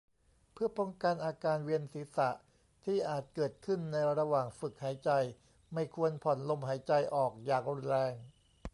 [0.53, 2.29] เพื่อป้องกันอาการเวียนศีรษะ
[2.85, 5.09] ที่อาจเกิดขึ้นในระหว่างฝึกหายใจ
[5.73, 8.13] ไม่ควรผ่อนลมหายใจออกอย่างรุนแรง